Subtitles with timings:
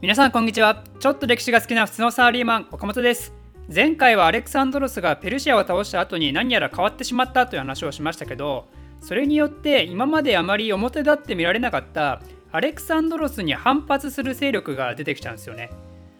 [0.00, 0.84] 皆さんこんにちは。
[1.00, 3.32] ちょっと歴史が好きな普通のサラリーマン岡本です。
[3.74, 8.68] 前回はアレクサンドロスがペルシアを倒した後に何やら変わってしまったという話をしましたけど
[9.00, 12.22] それによって今まであまり表立って見られなかった
[12.52, 15.68] アレクサンドロスに反発する勢力が出てきちゃうんですよね。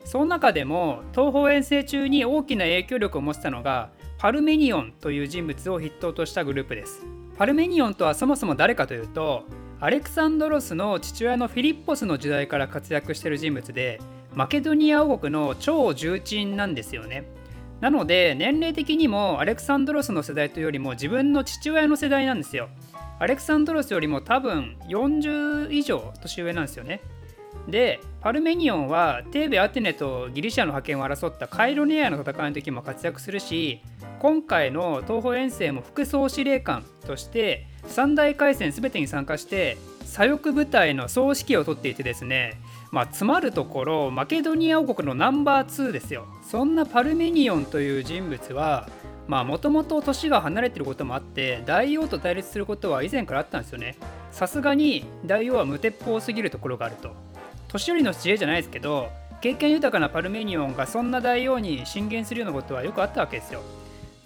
[0.04, 7.06] その中でも東方遠征中に大きな影響力を持ったのがパルメニオンという人物を筆頭としたグループです。
[7.36, 9.44] パルメニオンとはそもそも誰かというと
[9.80, 14.00] アレクサンドロスの父親のフィリッポスの時代から活躍している人物で
[14.34, 17.28] マケドニア王国の超重鎮なんですよね。
[17.80, 22.70] なので年齢的にもアレクサンドロスの世代というよりも自分の父親の世代なんですよ。
[23.20, 27.00] アレクサンドロスよりも多分40以上年上なんですよね。
[27.66, 33.82] でパルメニオンはテーベ・アテネとギリシャの覇権を争ったカイロネアの戦いの時も活躍するし
[34.20, 42.58] 今回の東方遠征も副総司令官として三大海戦全てに参加して左翼部隊の総指揮を取っていてですね
[42.90, 46.26] まあ、詰まるところマケドニア王国のナンバー2ですよ。
[46.42, 48.88] そんなパルメニオンという人物は
[49.28, 53.96] もともと年が離れてることもあって大王と対立することは以前からあったんですよね。
[54.30, 57.10] さすがに大王は無鉄砲すぎるところがあると。
[57.68, 63.62] 年寄りの知恵じゃないですけど経験豊かなパルメニオンがそんな大王に進言するようなことはよくあったわけですよ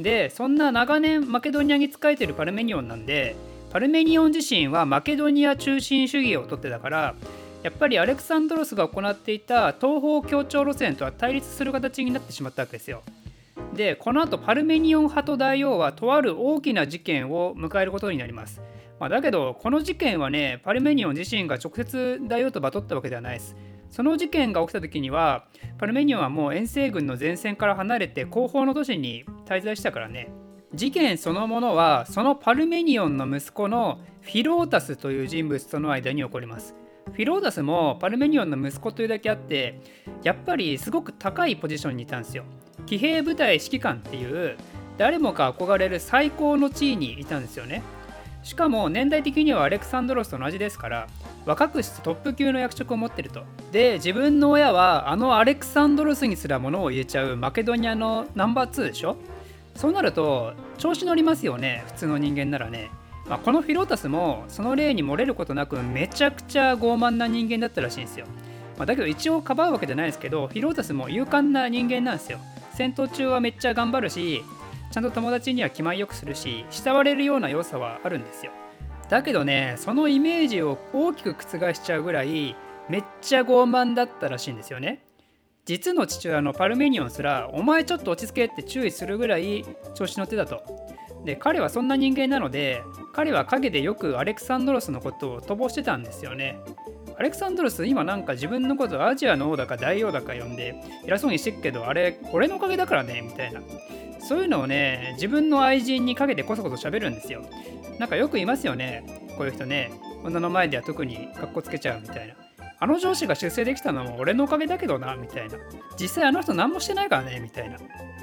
[0.00, 3.36] でそんな長年マケドニアに仕えてるパルメニオンなんで
[3.70, 7.14] パルメニオン自身はマケドニア中心主義をとってたから
[7.62, 13.02] やっぱりアレクサンドロスが行っていた東方協調路線とは対立する形になってしまったわけですよ。
[13.74, 18.60] でこの後パルメニオン派と大王はとある大きな事件を迎えることになります。
[19.02, 23.56] まあ、だけどこの事件はねパルメニオン自身が直接大王とバトったわけではないです。
[23.90, 30.30] その事件が起きた時にはパルメニオンはもう遠征軍の前線から離れて後方の都市に滞在したからね。
[30.72, 36.76] 事件そのものはそのパルメニオンの息子のフィロータスという人物との間に起こります。
[37.06, 39.80] フィローダスもパルメニオンの息子というだけあって
[40.22, 42.44] やっぱりすごく高いポジションにいたんですよ。
[42.86, 44.56] 騎兵部隊指揮官っていう
[44.96, 47.82] 誰もが憧れる最高の地位にいたんですよね。
[48.42, 51.06] しかも年代的にはアレクサンドロスと同じですから
[51.46, 53.44] 若くしてトップ級の役職を持ってると。
[53.70, 59.16] で自分の親はあのアレクサンドロスにすら物を言えちゃうマケドニアのナンバー2でしょ？
[59.74, 62.90] そうなると調子乗りますよね普通の人間ならね。
[63.28, 68.26] まあ、このフィロータスもその例に漏れることなくめちゃくちゃ傲慢な人間だったらしいんですよ、
[68.76, 72.38] まあ、だけど一応かばうわけじゃないですけどフィロータスも勇敢な人間なんですよ。
[72.74, 74.42] 戦闘中はめっちゃ頑張るし
[74.92, 78.52] ちゃんと友達には気前よくするし慕われるような良さはあるんですよ。
[79.08, 82.54] だけどねそのイメージを大きく覆しちゃうぐらい
[82.90, 85.02] めっちゃ傲慢だったらしいんですよね。
[85.64, 89.64] 実の父親のパルメニオンすらお前ちょっと落ち着けって注意するぐらい
[89.94, 90.62] 調子乗ってたと。
[91.24, 92.82] で彼はそんな人間なので
[93.14, 96.58] 彼は陰でよくアレクサンドロスのことを飛ばしてたんですよね。
[97.18, 100.74] アレクサンドロス今なんか自分のことアジアの王だか大王だか呼んで
[101.04, 103.60] 偉そうにしてっけどあれ俺のおかげだからねみたいな。
[104.24, 107.42] そういうのをね自分の愛人にかけてこそこそ喋るんですよ。
[107.98, 109.04] なんかよくいますよね
[109.36, 109.90] こういう人ね。
[110.24, 112.34] 女の前では特にかっこつけちゃうみたいな。
[112.82, 115.56] あの上司が出世できたのも俺のおかげだけどなみたいな。
[115.96, 117.78] 実際あの人何もしてないからねみたいな。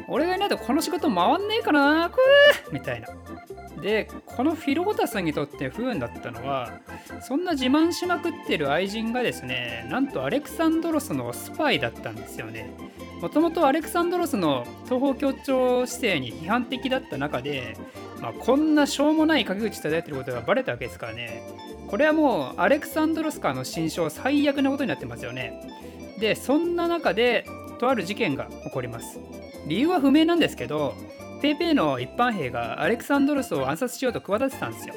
[0.09, 3.07] 俺がいないとこの仕事回んねえかなくーみたいな。
[3.81, 6.73] でこのフィロータスにとって不運だったのは
[7.21, 12.69] そんな自慢しまくってる愛人がですねなんとアレクサンドロスのスパイだったんですよね。
[13.21, 17.77] もともとアレクサンドロスの東方協調姿勢に批判的だった中で、
[18.21, 21.41] まあ、こんなしょうもない陰口叩いてることがバレたわけですからね。
[21.87, 25.61] これはもうアレクサンドロスからの心象最悪なことになってますよね。
[26.19, 27.45] でそんな中で
[27.79, 29.19] とある事件が起こります。
[29.67, 30.93] 理由は不明なんですけど
[31.41, 34.95] PayPay の一般兵がアレクサンドロスを暗殺しようと企てたんですよ。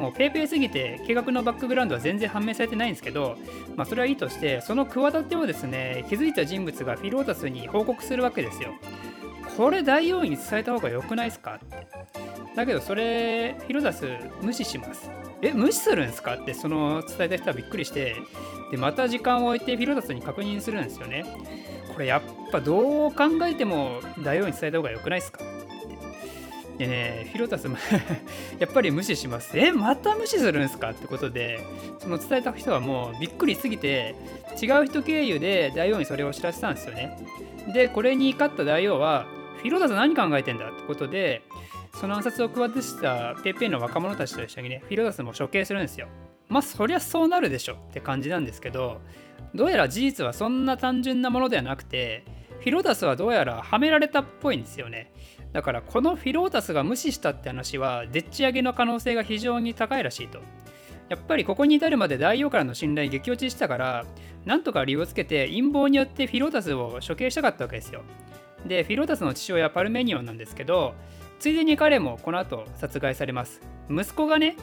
[0.00, 3.36] もう PayPay すぎて計画のバックグラウンドは全然判明されてないんですけど、
[3.76, 8.74] まあ、それはいいとしてその企てをですね気づいた人物がフィロータスに報告するわけですよ。
[9.56, 11.58] これ大王に伝えた方が良くないですか？
[12.58, 14.06] だけどそれフィロータス
[14.42, 15.10] 無視します。
[15.40, 16.34] え無視するんですか？
[16.34, 18.16] ってその伝えた人はびっくりして
[18.72, 21.24] でまた時間を置いてフィロータスに確認するんですよね。
[21.94, 25.40] これやっぱどう考えても大王に伝えた方が良くないですか？
[26.78, 27.76] でね、フィロタスも
[28.60, 29.58] やっぱり無視します。
[29.58, 30.90] え、また無視するんですか？
[30.90, 31.60] ってことで、
[31.98, 34.14] その伝えた人はもうびっくりすぎて、
[34.62, 37.16] 違う人経由で大王にそれを知らせたんですよね。
[37.72, 39.26] で、これに勝った大王は、
[39.56, 40.66] フィロタス何考えてんだ？
[40.70, 41.42] ってことで、
[41.94, 46.08] その暗殺を企てしたペペの若者たちと一緒にね、フィロタスも処刑するんですよ。
[46.48, 49.00] まあ、そりゃそうなるでしょって感じなんですけど、
[49.54, 52.24] どうやら事実はそんな単純なものではなくて
[52.60, 55.12] フィロータスはどうやらはめられたっぽいんですよね。
[55.52, 60.40] だからこのフィロータスが無視したって話はでっち上げの可能性が非常に高いらしいと。
[61.08, 64.04] やっぱりここに至るまで大王からの信頼激落ちしたから
[64.44, 68.02] なんとか理由をつけて陰謀によってフィロータスを処刑したかったわけですよ。
[68.66, 70.94] でフィロータスの父親パルメニオンなんですけど
[71.38, 73.60] ついでに彼もこの後殺害されます。
[73.90, 74.56] 息子がね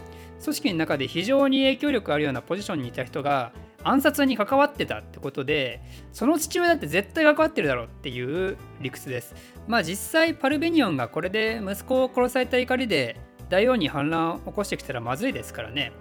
[0.44, 5.82] 組織の中で非常に影響力あるようなポジションにいた人が暗殺に関わってたってことで
[6.12, 9.36] その父親だって絶対関わってるだろうっていう理屈です。
[9.68, 13.18] まあ実際パルベニオンがこれで息子を殺された怒りで
[13.50, 15.92] 大王に反乱を起こしてきたらまずいですからね。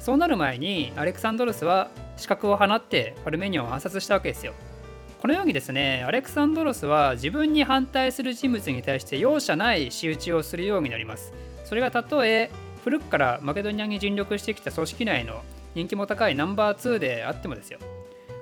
[0.00, 4.52] そうなる前にアレクサンドロスは資格を放ってパルメニオンを暗殺したわけですよ。
[5.28, 11.32] のようにですねアレクサンドロスは自分に反対する人物に対して容赦ない仕打ちをするようになります。
[11.64, 12.50] それがたとえ
[12.82, 15.42] 古くからマケドニアに尽力してきた組織内の
[15.74, 17.78] 人気も高いナンバー2であってもですよ。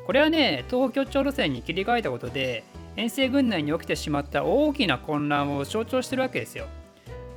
[0.06, 2.62] これはね東北協調路線に切り替えたことで
[2.94, 6.66] 遠征軍内に起きてしまった大きな混乱を象徴してるわけですよ。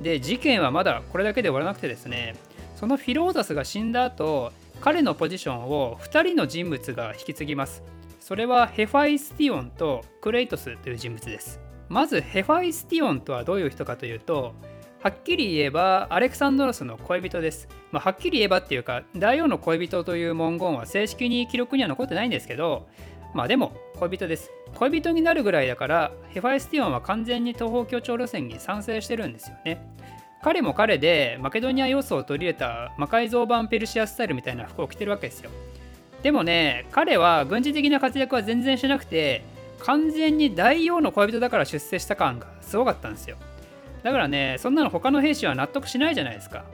[0.00, 2.36] で事件はまだこれだけで終わらなくてですね
[2.76, 7.82] そのフィロータスが死んだ後彼のポジションを2人の人物が引き継ぎます。
[8.30, 14.54] それはヘファイスティオンとクレイトスという人物ですまずヘファイスティオンとはどういう人かというと
[15.02, 17.66] はっきり言えばアレクサンドロスの恋人です。
[17.90, 22.86] まあ、はっきり言えばっていうか大王の恋人という文言は正式に記録には残ってないんですけど
[23.34, 24.52] まあでも恋人です。
[24.76, 29.84] 恋人になるぐらいだからヘファイスティオンは完全に東方協調路線に賛成してるんですよね。
[30.44, 35.50] 彼も彼でマケドニア要素を取り入れた魔改造版ペルシアスタイルみたいな服を着てるわけですよ。
[36.22, 39.42] でもね彼は軍事的な活躍は全然しなくて
[39.80, 43.36] 完全に大王の恋人だから出世した感がすごかったんですよ。
[44.02, 46.64] だからね、そんなの他の兵士は納得しないじゃないですか。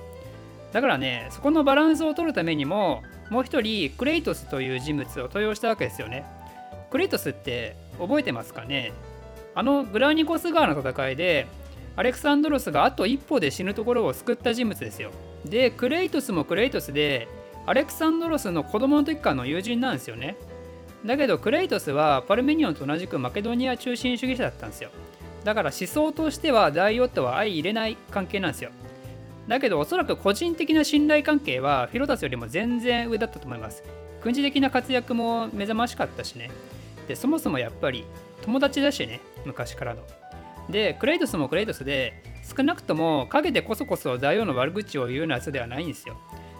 [0.73, 6.25] だからね、そこのバランスを取るためにも、もう一人、クレイトスという人物を登用したわけですよね。
[6.91, 8.93] クレイトスって覚えてますかね？
[9.55, 11.47] あのグラニコス川の戦いで、
[11.97, 15.11] アレクサンドロスがあと一歩で死ぬところを救った人物ですよ。
[15.45, 17.27] で、クレイトスもクレイトスで、
[17.67, 20.37] アレクサンドロスの子供の時からの友人なんですよね。
[21.05, 24.91] だけどクレイトスはパルメニオンと同じくマケドニア中心主義者だったんですよ。
[25.45, 28.71] だから思想としては大王とは相入れない関係なんですよ。
[29.49, 33.83] だけどおそらく個人的な信頼関係はフィロタスよりも全然上だったと思います。
[34.23, 36.51] 軍事的な活躍も目覚ましかったしね。
[37.07, 38.05] で、そもそもやっぱり
[38.43, 40.03] 友達だしね、昔からの。
[40.69, 42.23] で、クレイトスもクレイトスで、
[42.57, 46.17] 少なくとも陰でこそこそ大王の悪口を言うようなやつではないんですよ。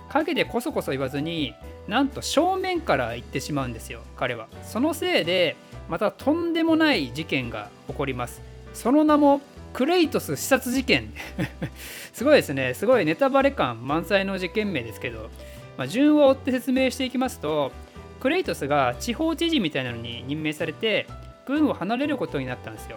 [0.09, 1.55] 陰でこそこそ言わずに、
[1.89, 4.49] なんと正面から言ってしまうんですよ、彼は。
[4.63, 5.57] そのせいで、
[5.89, 8.41] またとんでもない事件が起こります。
[8.73, 9.41] その名も
[9.73, 11.13] クレイトス視察事件。
[12.13, 12.75] すごいですね。
[12.75, 15.31] すごいネタバレ感満載の事件名ですけど、
[15.77, 17.73] まあ、順を追って説明していきますと
[18.21, 21.07] クレイトスが地方知事みたいなのに任命されて
[21.47, 22.97] 軍を離れることになったんですよ。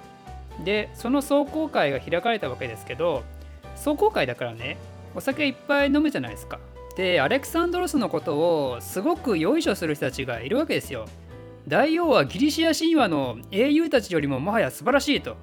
[0.63, 3.23] でその壮行会が開かれたわけですけど
[3.75, 4.77] 壮行会だからね
[5.15, 6.59] お酒いっぱい飲むじゃないですか。
[6.99, 11.05] でアレクサンドロスのことをすごくよいしょする人たちがいるわけですよ
[11.65, 15.37] 大王はギリシア神話の英雄たちよりももはや素晴らしいと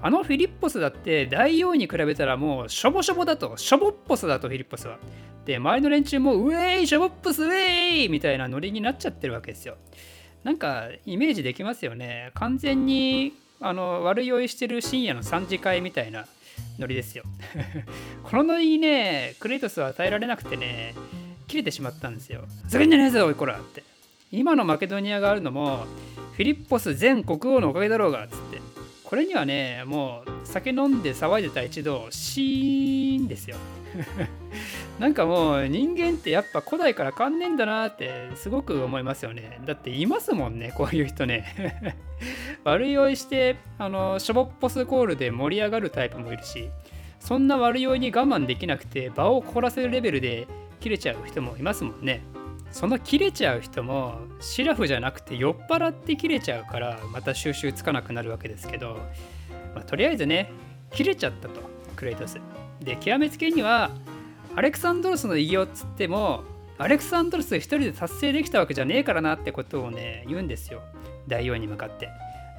[0.00, 4.96] あのフィリッポスだって大王に比べたらもうしょぼしょぼだと、しょぼっぽスだとフィリッポスは。
[5.44, 9.76] で、周りの連中もウェイ、しょぼっぽスウェイみたいなノリになっちゃってるわけですよ。
[10.42, 12.30] なんかイメージできますよね。
[12.32, 16.24] 完全にあの悪酔いしてる深夜の3次会みたいな
[16.78, 17.24] ノリですよ。
[18.24, 20.94] このノリにね、クレイトスは与えられなくてね、
[21.46, 22.44] 切れてしまったんですよ。
[22.64, 23.82] ふざけんじゃねえぞ、おいこらって。
[24.32, 25.86] 今のマケドニアがあるのも、
[26.34, 28.60] フィリッポス前国王のおかげだろうが、つって。
[29.10, 33.56] これにはねもう酒飲んで騒いでた一度シーンですよ
[35.00, 39.58] なんかもう人間ってやっぱ古代から変わんねえんだなってすごく思いますよね。
[39.64, 41.96] だっていますもんねこういう人ね。
[42.64, 46.68] 悪酔いしてあのショボッポスコールで盛り上がるタイプもいるし
[47.18, 50.46] そんな悪酔いに我慢できなくて場を凍らせるレベルで
[50.80, 52.20] 切れちゃう人もいますもんね。
[52.70, 58.98] その切れちゃう人もシラフじゃなくて酔っ払って切れちゃうからまた収集つかなくなるわけですけど、
[59.74, 60.52] まあ、とりあえずね
[60.92, 61.62] 切れちゃったと
[61.96, 62.38] クレイトス。
[62.82, 63.90] で極めつけには
[64.56, 66.44] アレクサンドロスの偉業っつっても
[66.78, 70.82] アレクサンドロス一人で達成できたわけじゃねえからなってことをね言うんですよ。
[71.28, 72.08] 大王に向かって。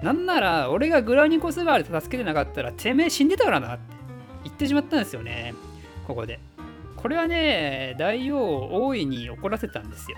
[0.04, 3.96] なんなら俺がグラニコスバーで助けてなかったらてめえ死んでたからなって。
[4.44, 5.54] 言ってしまったんですよね。
[6.08, 6.40] ここで。
[6.96, 10.18] これはね大王を大いに怒らせたんですよ。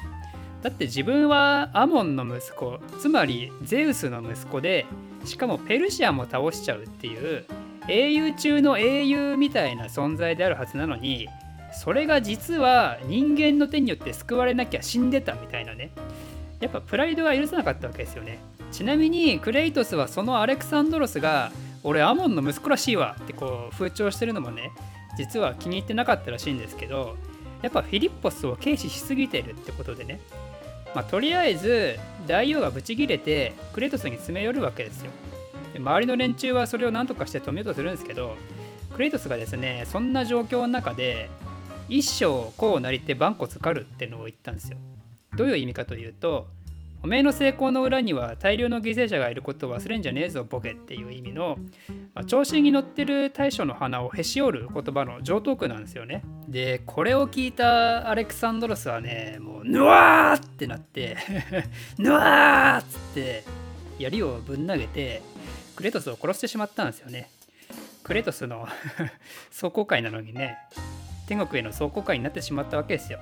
[0.62, 4.86] だって自分はアモンの息子つまりゼウスの息子で
[5.26, 7.46] しかもペルシアも倒しちゃうっていう
[7.90, 11.28] 英雄中の英雄みたいな存在であるはずなのに
[11.74, 15.92] それが実は人間の手によって救われなきゃ死んでたみたいなね。
[16.60, 18.40] やっぱプライドが許さなかったわけですよね。
[18.72, 21.52] ちなみにクレイトスはそのアレクサンドロスが
[21.84, 24.72] 俺アモンの息子らしいわってこう風潮してるのもね
[25.18, 27.18] 実は気に入ってなかったらしいんですけど
[27.62, 30.20] やっぱフィリッポスを軽視しすぎてるってことでね、
[30.96, 35.12] まあ、とりあえず大王がブチギレてクレイトスに詰め寄るわけですよ。
[35.74, 38.36] で周りの連中はそれを何とかして止めようとするんですけど
[38.94, 41.30] クレイトスがですねそんな状況の中で
[41.90, 44.78] 一生こうなりて万骨狩るってのを言ったんですよ。
[45.36, 46.48] どういう意味かというと
[47.04, 51.58] おめえの成功の裏には大量の犠牲者がいることを忘れんじゃねえぞボケっていう意味の、
[52.14, 56.24] まあ、調子に乗ってる大将の鼻をへし折る言葉の上等句なんですよね。
[56.48, 61.18] でこれを聞いたアレクサンドロスはねもうぬわーってなって
[62.00, 63.44] ぬわーっつって
[64.00, 65.22] 槍をぶん投げて
[65.76, 67.30] クレトスを殺してしまったんですよね。
[68.04, 68.66] クレトスの
[69.52, 70.58] 壮行会なのにね
[71.28, 73.20] 天国への壮行会になってしまったわけですよ。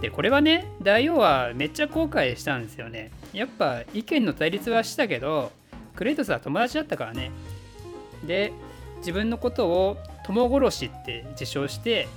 [0.00, 3.10] でこれはね大王はめっちゃ後悔したんですよね。
[3.32, 5.52] やっぱ意見の対立はしたけど
[5.96, 7.30] クレイトスは友達だったからね。
[8.24, 8.52] で
[8.98, 12.08] 自分のことを友殺しって自称して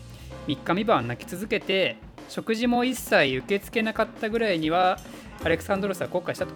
[0.48, 1.98] 3日3晩泣き続けて
[2.30, 5.00] 食事も一切受け付けなかったぐらいには
[5.44, 6.54] アレクサンドロスは後悔したと。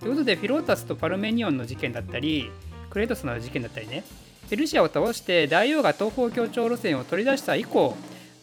[0.00, 2.50] ということでフィロータスとパルメニオンの事件だったり
[2.90, 4.04] クレイトスの事件だったりね
[4.48, 7.96] ペルシアを倒して大王が東方協調路線を取り出した以降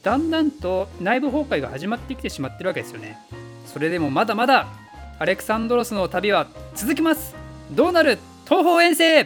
[0.03, 3.17] だんだんと内部崩壊が始まってきてしまってるわけですよね。
[3.65, 4.67] それでもまだまだ
[5.17, 7.35] アレクサンドロスの旅は続きます。
[7.71, 9.23] どうなる東方遠征。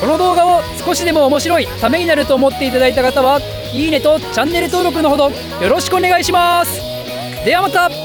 [0.00, 3.40] この動画を少しでも面白いためになると思っていただいた方は
[3.72, 6.80] いいねとチャンネル登録のほどよろしくお願いします。
[7.44, 8.01] ではまた。